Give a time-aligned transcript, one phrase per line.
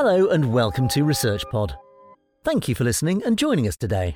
[0.00, 1.76] Hello and welcome to Research Pod.
[2.44, 4.14] Thank you for listening and joining us today.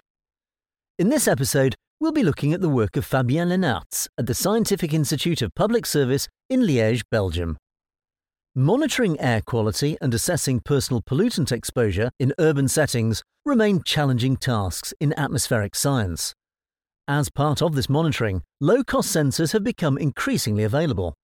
[0.97, 4.95] In this episode, we'll be looking at the work of Fabien Lenartz at the Scientific
[4.95, 7.57] Institute of Public Service in Liège, Belgium.
[8.55, 15.13] Monitoring air quality and assessing personal pollutant exposure in urban settings remain challenging tasks in
[15.19, 16.33] atmospheric science.
[17.09, 21.17] As part of this monitoring, low cost sensors have become increasingly available.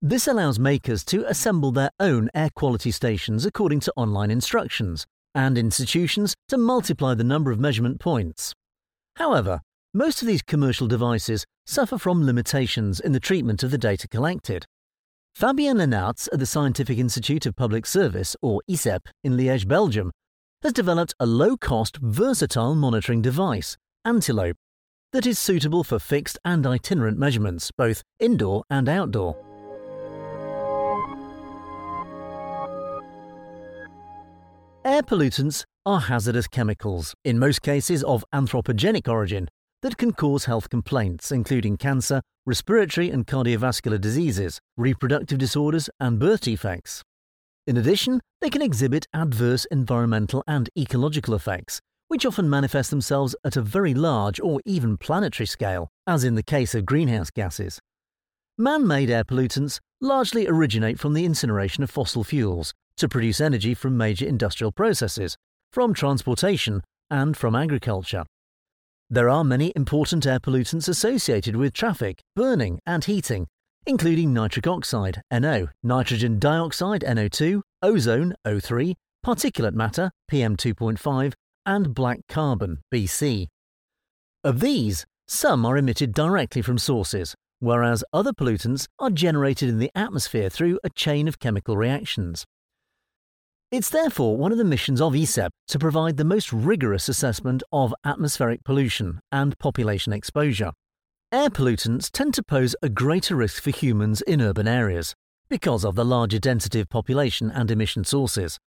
[0.00, 5.58] This allows makers to assemble their own air quality stations according to online instructions, and
[5.58, 8.54] institutions to multiply the number of measurement points.
[9.16, 9.60] However,
[9.92, 14.66] most of these commercial devices suffer from limitations in the treatment of the data collected.
[15.34, 20.12] Fabien Lenartz at the Scientific Institute of Public Service, or ISSeP, in Liège, Belgium,
[20.62, 24.56] has developed a low cost, versatile monitoring device, Antelope,
[25.12, 29.47] that is suitable for fixed and itinerant measurements, both indoor and outdoor.
[34.98, 39.46] Air pollutants are hazardous chemicals, in most cases of anthropogenic origin,
[39.80, 46.40] that can cause health complaints, including cancer, respiratory and cardiovascular diseases, reproductive disorders, and birth
[46.40, 47.04] defects.
[47.64, 53.56] In addition, they can exhibit adverse environmental and ecological effects, which often manifest themselves at
[53.56, 57.78] a very large or even planetary scale, as in the case of greenhouse gases.
[58.58, 63.74] Man made air pollutants largely originate from the incineration of fossil fuels, to produce energy
[63.74, 65.36] from major industrial processes,
[65.72, 68.24] from transportation, and from agriculture.
[69.10, 73.46] There are many important air pollutants associated with traffic, burning, and heating,
[73.86, 81.32] including nitric oxide, NO, nitrogen dioxide, NO2, ozone, O3, particulate matter, PM2.5,
[81.64, 83.46] and black carbon, BC.
[84.44, 89.90] Of these, some are emitted directly from sources, whereas other pollutants are generated in the
[89.94, 92.44] atmosphere through a chain of chemical reactions.
[93.70, 97.94] It's therefore one of the missions of ISSeP to provide the most rigorous assessment of
[98.02, 100.72] atmospheric pollution and population exposure.
[101.30, 105.14] Air pollutants tend to pose a greater risk for humans in urban areas
[105.50, 108.58] because of the larger density of population and emission sources.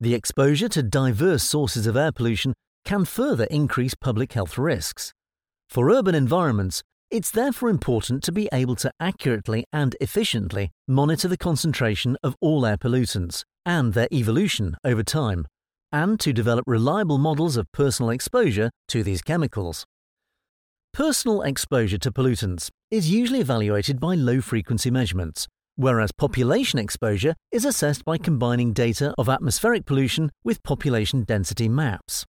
[0.00, 2.52] The exposure to diverse sources of air pollution
[2.84, 5.14] can further increase public health risks.
[5.70, 11.36] For urban environments, it's therefore important to be able to accurately and efficiently monitor the
[11.36, 15.46] concentration of all air pollutants and their evolution over time,
[15.92, 19.84] and to develop reliable models of personal exposure to these chemicals.
[20.92, 25.46] Personal exposure to pollutants is usually evaluated by low frequency measurements,
[25.76, 32.24] whereas population exposure is assessed by combining data of atmospheric pollution with population density maps.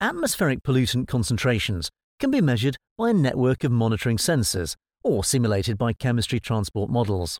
[0.00, 5.92] Atmospheric pollutant concentrations can be measured by a network of monitoring sensors or simulated by
[5.92, 7.38] chemistry transport models.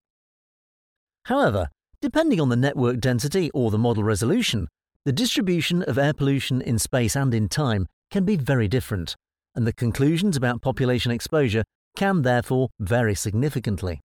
[1.25, 1.69] However,
[2.03, 4.69] Depending on the network density or the model resolution,
[5.07, 9.17] the distribution of air pollution in space and in time can be very different,
[9.55, 11.65] and the conclusions about population exposure
[11.97, 14.01] can therefore vary significantly.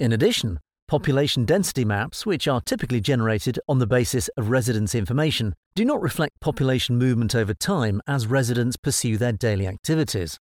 [0.00, 0.58] In addition,
[0.92, 6.02] population density maps, which are typically generated on the basis of residence information, do not
[6.02, 10.38] reflect population movement over time as residents pursue their daily activities.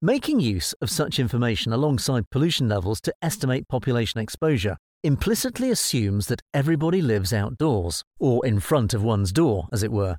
[0.00, 6.42] Making use of such information alongside pollution levels to estimate population exposure implicitly assumes that
[6.54, 10.16] everybody lives outdoors, or in front of one's door, as it were.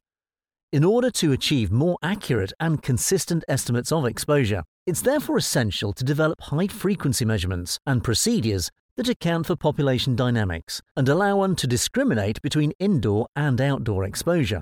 [0.74, 6.04] In order to achieve more accurate and consistent estimates of exposure, it's therefore essential to
[6.04, 11.68] develop high frequency measurements and procedures that account for population dynamics and allow one to
[11.68, 14.62] discriminate between indoor and outdoor exposure.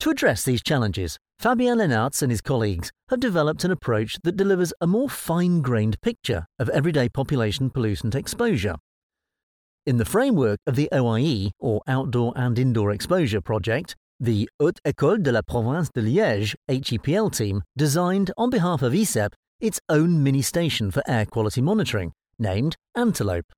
[0.00, 4.72] To address these challenges, Fabien Lenartz and his colleagues have developed an approach that delivers
[4.80, 8.76] a more fine grained picture of everyday population pollutant exposure
[9.86, 15.22] in the framework of the OIE, or Outdoor and Indoor Exposure Project, the Haute École
[15.22, 20.40] de la Province de Liège HEPL team designed, on behalf of ISSeP, its own mini
[20.40, 23.52] station for air quality monitoring, named Antelope.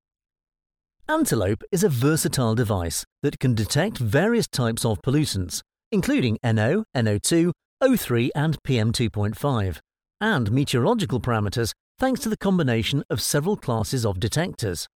[1.09, 5.61] Antelope is a versatile device that can detect various types of pollutants,
[5.91, 7.51] including NO, NO2,
[7.81, 9.79] O3, and PM2.5,
[10.19, 14.87] and meteorological parameters thanks to the combination of several classes of detectors.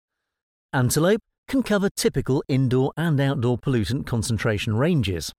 [0.73, 5.31] Antelope can cover typical indoor and outdoor pollutant concentration ranges.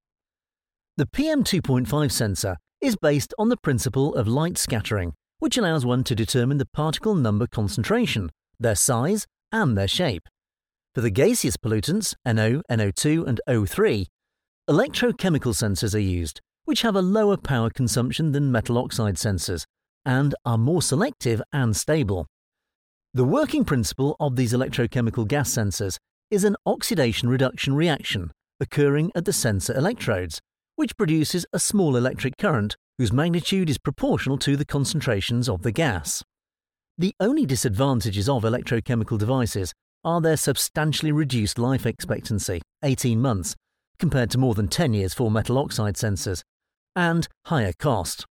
[0.96, 6.14] The PM2.5 sensor is based on the principle of light scattering, which allows one to
[6.14, 8.31] determine the particle number concentration,
[8.62, 10.29] their size, and their shape.
[10.94, 14.06] For the gaseous pollutants, NO, NO2, and O3,
[14.69, 19.64] electrochemical sensors are used, which have a lower power consumption than metal oxide sensors
[20.05, 22.26] and are more selective and stable.
[23.14, 25.99] The working principle of these electrochemical gas sensors
[26.31, 30.41] is an oxidation reduction reaction, occurring at the sensor electrodes,
[30.76, 35.73] which produces a small electric current whose magnitude is proportional to the concentrations of the
[35.73, 36.23] gas.
[37.02, 39.72] The only disadvantages of electrochemical devices
[40.04, 43.56] are their substantially reduced life expectancy, 18 months,
[43.99, 46.44] compared to more than 10 years for metal oxide sensors,
[46.94, 48.25] and higher cost.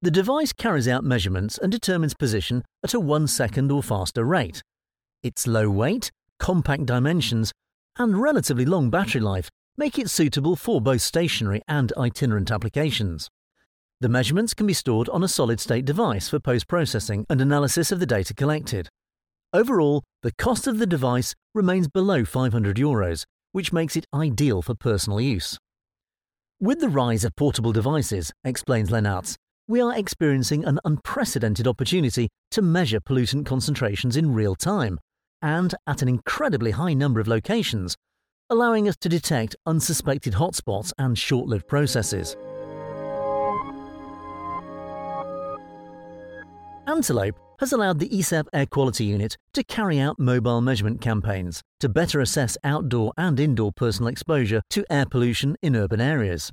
[0.00, 4.62] The device carries out measurements and determines position at a one second or faster rate.
[5.22, 7.52] Its low weight, compact dimensions,
[7.98, 13.28] and relatively long battery life make it suitable for both stationary and itinerant applications.
[14.02, 17.92] The measurements can be stored on a solid state device for post processing and analysis
[17.92, 18.88] of the data collected.
[19.52, 23.22] Overall, the cost of the device remains below 500 euros,
[23.52, 25.56] which makes it ideal for personal use.
[26.58, 29.36] With the rise of portable devices, explains Lenartz,
[29.68, 34.98] we are experiencing an unprecedented opportunity to measure pollutant concentrations in real time
[35.42, 37.94] and at an incredibly high number of locations,
[38.50, 42.36] allowing us to detect unsuspected hotspots and short lived processes.
[46.86, 51.88] Antelope has allowed the ISSeP Air Quality Unit to carry out mobile measurement campaigns to
[51.88, 56.50] better assess outdoor and indoor personal exposure to air pollution in urban areas.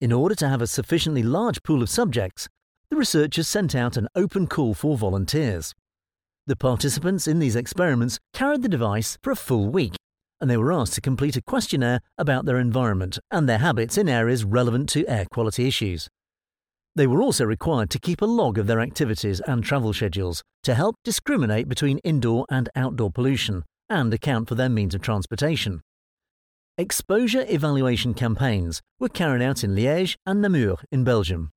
[0.00, 2.48] In order to have a sufficiently large pool of subjects,
[2.90, 5.74] the researchers sent out an open call for volunteers.
[6.48, 9.94] The participants in these experiments carried the device for a full week,
[10.40, 14.08] and they were asked to complete a questionnaire about their environment and their habits in
[14.08, 16.08] areas relevant to air quality issues.
[16.94, 20.74] They were also required to keep a log of their activities and travel schedules to
[20.74, 25.80] help discriminate between indoor and outdoor pollution and account for their means of transportation.
[26.76, 31.50] Exposure evaluation campaigns were carried out in Liège and Namur in Belgium.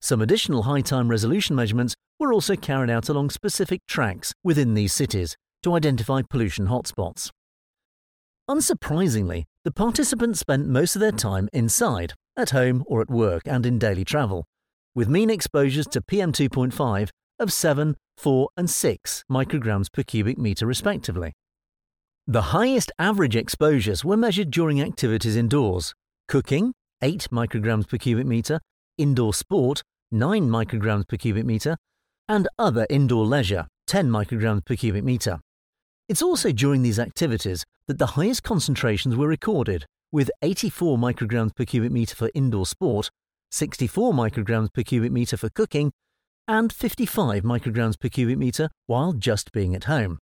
[0.00, 4.92] Some additional high time resolution measurements were also carried out along specific tracks within these
[4.92, 7.30] cities to identify pollution hotspots.
[8.48, 13.66] Unsurprisingly, the participants spent most of their time inside, at home or at work and
[13.66, 14.44] in daily travel,
[14.94, 21.32] with mean exposures to PM2.5 of 7, 4, and 6 micrograms per cubic meter respectively.
[22.26, 25.94] The highest average exposures were measured during activities indoors
[26.28, 26.72] cooking,
[27.02, 28.60] 8 micrograms per cubic meter,
[28.98, 29.82] indoor sport,
[30.12, 31.76] 9 micrograms per cubic meter,
[32.28, 35.40] and other indoor leisure, 10 micrograms per cubic meter.
[36.08, 41.64] It's also during these activities that the highest concentrations were recorded, with 84 micrograms per
[41.64, 43.10] cubic meter for indoor sport
[43.50, 45.92] 64 micrograms per cubic meter for cooking,
[46.46, 50.18] and 55 micrograms per cubic meter while just being at home.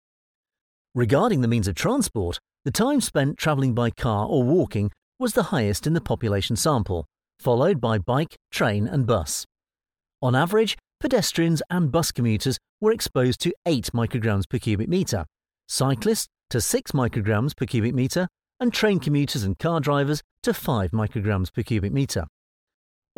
[0.95, 5.45] Regarding the means of transport, the time spent travelling by car or walking was the
[5.45, 7.07] highest in the population sample,
[7.39, 9.45] followed by bike, train, and bus.
[10.21, 15.25] On average, pedestrians and bus commuters were exposed to 8 micrograms per cubic meter,
[15.69, 18.29] cyclists to 6 micrograms per cubic meter,
[18.61, 22.27] and train commuters and car drivers to 5 micrograms per cubic meter.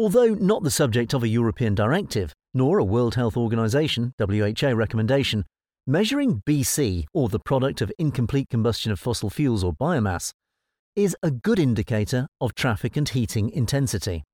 [0.00, 5.44] Although not the subject of a European directive, nor a World Health Organization WHO recommendation,
[5.86, 10.32] measuring BC, or the product of incomplete combustion of fossil fuels or biomass,
[10.96, 14.24] is a good indicator of traffic and heating intensity.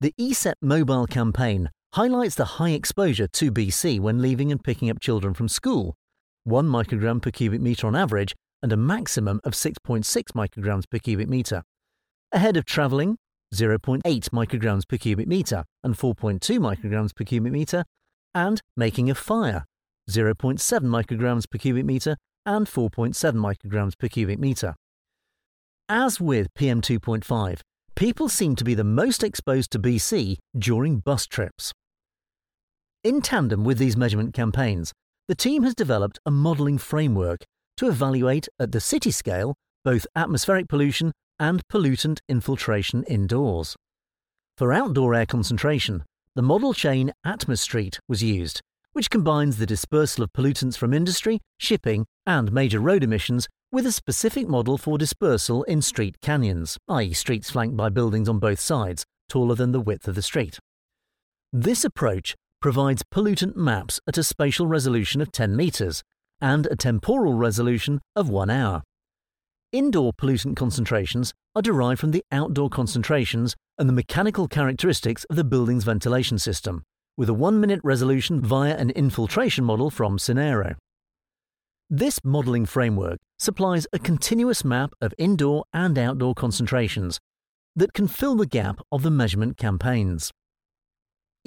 [0.00, 4.98] The ISSeP mobile campaign highlights the high exposure to BC when leaving and picking up
[4.98, 5.94] children from school,
[6.42, 11.28] 1 microgram per cubic meter on average and a maximum of 6.6 micrograms per cubic
[11.28, 11.62] meter.
[12.32, 13.16] Ahead of travelling,
[13.54, 17.84] 0.8 micrograms per cubic meter and 4.2 micrograms per cubic meter,
[18.34, 19.64] and making a fire,
[20.10, 24.74] 0.7 micrograms per cubic meter and 4.7 micrograms per cubic meter.
[25.88, 27.60] As with PM2.5,
[27.94, 31.72] people seem to be the most exposed to BC during bus trips.
[33.04, 34.92] In tandem with these measurement campaigns,
[35.28, 37.44] the team has developed a modelling framework
[37.76, 43.76] to evaluate at the city scale both atmospheric pollution and pollutant infiltration indoors.
[44.56, 48.60] For outdoor air concentration, the model chain Atmostreet was used,
[48.92, 53.92] which combines the dispersal of pollutants from industry, shipping, and major road emissions with a
[53.92, 59.04] specific model for dispersal in street canyons, i.e., streets flanked by buildings on both sides,
[59.28, 60.58] taller than the width of the street.
[61.52, 66.02] This approach provides pollutant maps at a spatial resolution of 10 metres
[66.40, 68.82] and a temporal resolution of 1 hour.
[69.72, 75.44] Indoor pollutant concentrations are derived from the outdoor concentrations and the mechanical characteristics of the
[75.44, 76.84] building's ventilation system,
[77.16, 80.76] with a one minute resolution via an infiltration model from Cinero.
[81.90, 87.18] This modelling framework supplies a continuous map of indoor and outdoor concentrations
[87.74, 90.30] that can fill the gap of the measurement campaigns.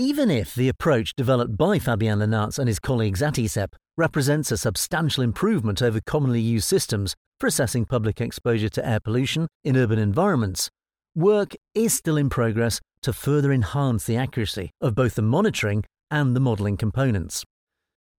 [0.02, 4.56] Even if the approach developed by Fabien Lenartz and his colleagues at ISSeP represents a
[4.56, 10.00] substantial improvement over commonly used systems for assessing public exposure to air pollution in urban
[10.00, 10.70] environments,
[11.16, 16.34] work is still in progress to further enhance the accuracy of both the monitoring and
[16.34, 17.44] the modelling components.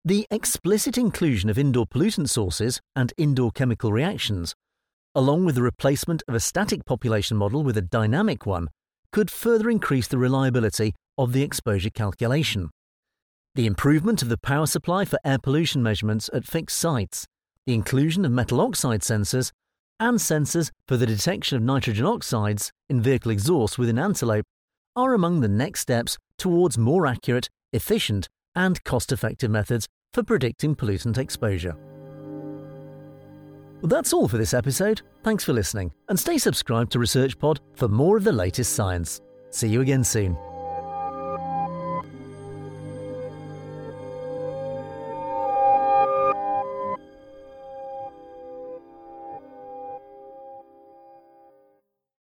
[0.04, 4.54] The explicit inclusion of indoor pollutant sources and indoor chemical reactions,
[5.14, 8.68] along with the replacement of a static population model with a dynamic one,
[9.12, 12.70] could further increase the reliability of the exposure calculation.
[13.54, 17.26] The improvement of the power supply for air pollution measurements at fixed sites,
[17.66, 19.52] the inclusion of metal oxide sensors,
[20.00, 24.46] and sensors for the detection of nitrogen oxides in vehicle exhaust within Antelope
[24.96, 30.74] are among the next steps towards more accurate, efficient, and cost effective methods for predicting
[30.74, 31.76] pollutant exposure.
[33.82, 35.02] Well, that's all for this episode.
[35.22, 39.20] Thanks for listening, and stay subscribed to ResearchPod for more of the latest science.
[39.50, 40.38] See you again soon.